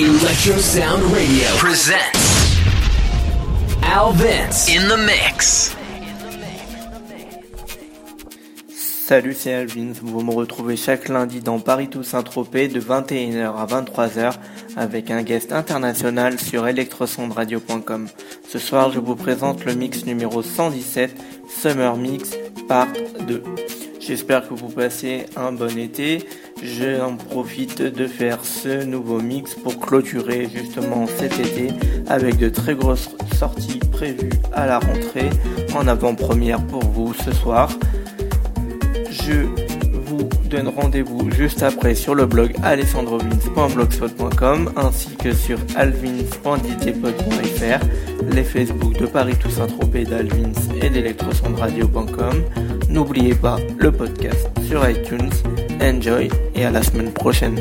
[0.00, 2.56] Electro Sound Radio presents
[3.82, 5.74] Al Vince in the Mix.
[8.76, 9.90] Salut, c'est Alvin.
[10.00, 14.34] Vous me retrouvez chaque lundi dans Paris Toussaint-Tropez de 21h à 23h
[14.76, 18.06] avec un guest international sur electrosondradio.com.
[18.48, 21.12] Ce soir, je vous présente le mix numéro 117,
[21.48, 22.36] Summer Mix,
[22.68, 22.86] part
[23.26, 23.42] 2.
[24.08, 26.26] J'espère que vous passez un bon été.
[26.62, 31.68] J'en profite de faire ce nouveau mix pour clôturer justement cet été
[32.08, 35.30] avec de très grosses sorties prévues à la rentrée
[35.74, 37.70] en avant-première pour vous ce soir.
[39.10, 39.44] Je
[40.04, 47.84] vous donne rendez-vous juste après sur le blog alessandrovins.blogspot.com ainsi que sur alvins.djpod.fr,
[48.32, 52.42] les Facebook de Paris Toussaint-Tropez d'Alvins et d'electrosondradio.com.
[52.88, 55.30] N'oubliez pas le podcast sur iTunes.
[55.80, 57.56] Enjoy et à la semaine prochaine.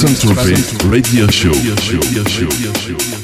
[0.00, 0.54] Saint-Tropez
[0.90, 1.50] Radio Show.
[1.50, 2.00] Radio show.
[2.00, 3.19] Radio Show.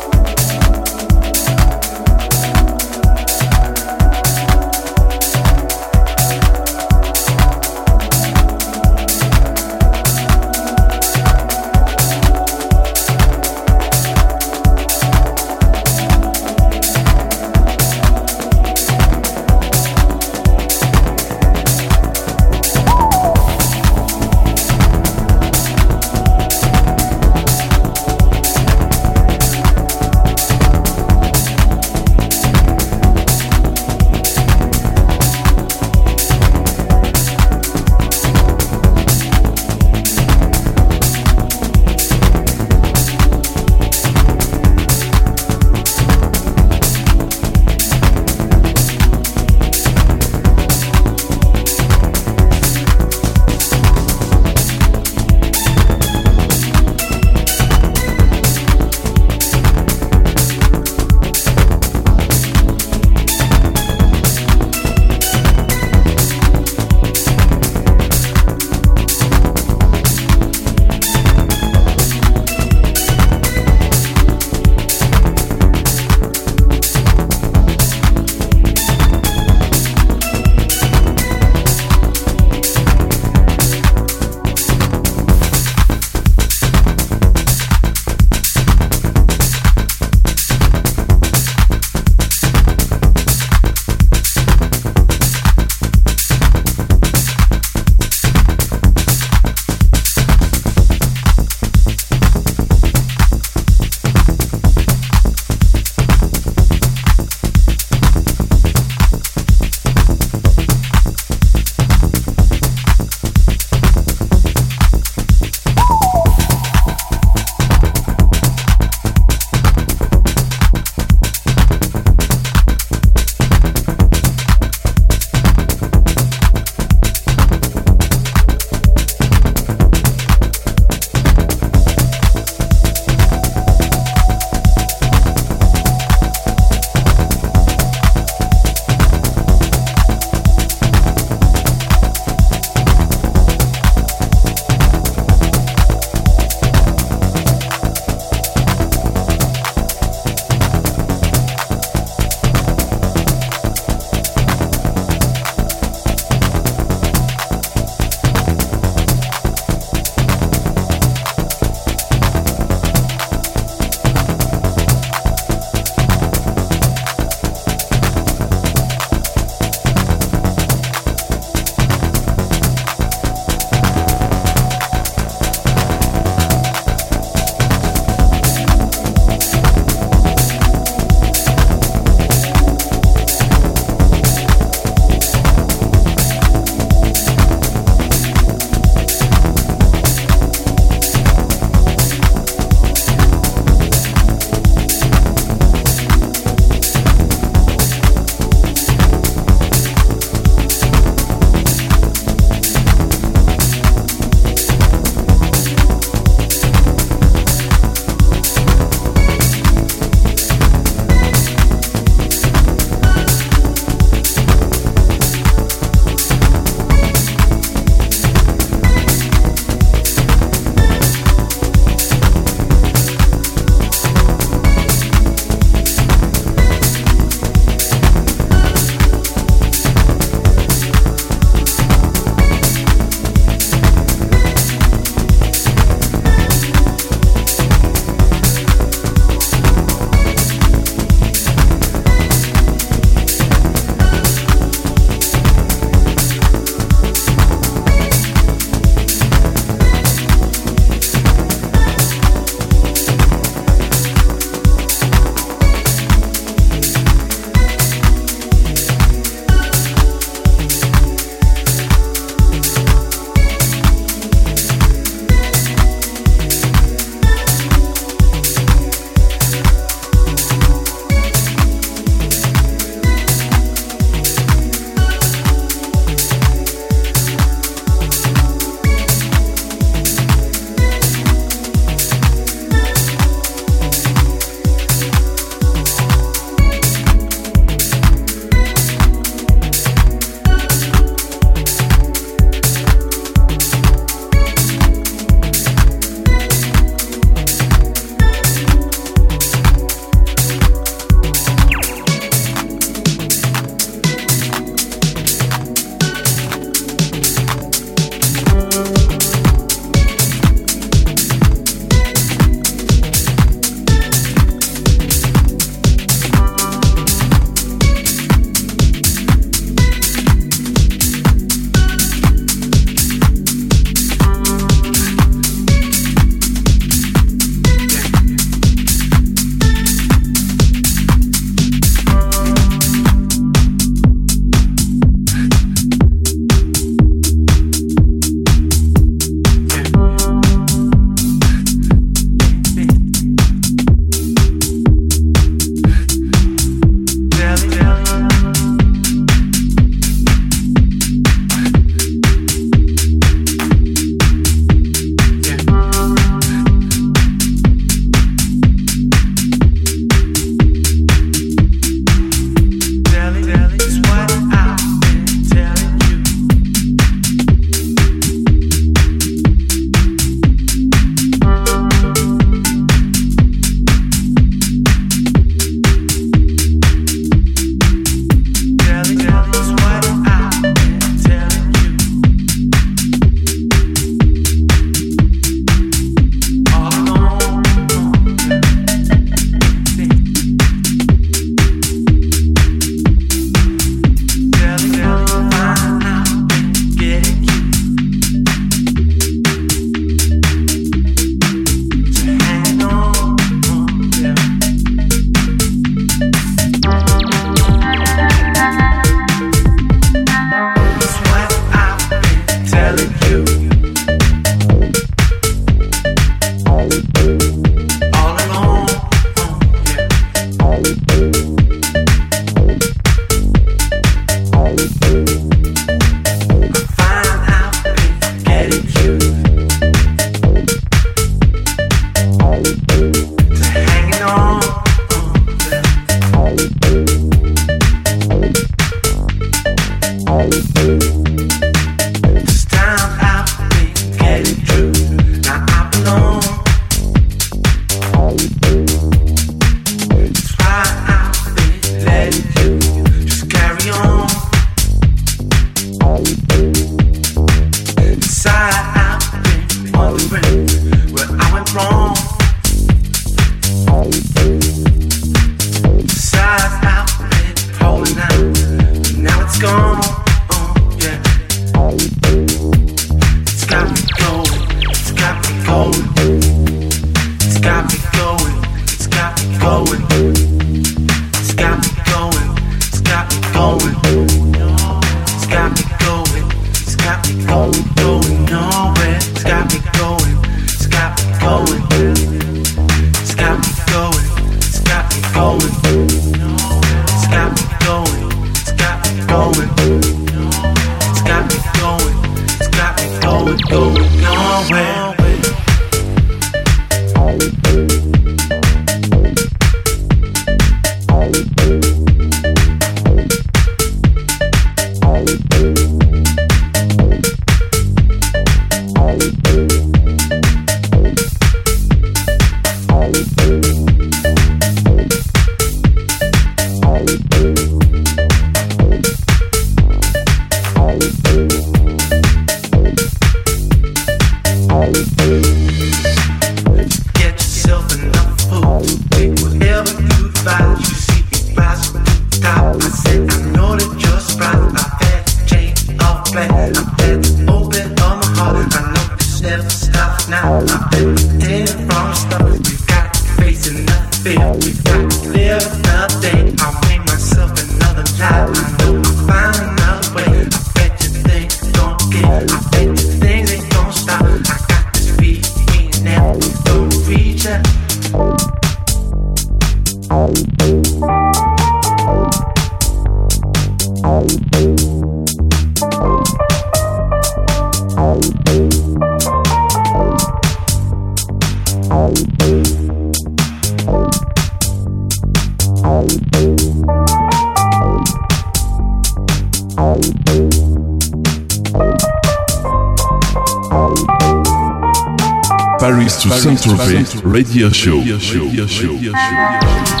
[597.69, 598.01] Show.
[598.17, 598.67] Show.
[598.67, 600.00] Show.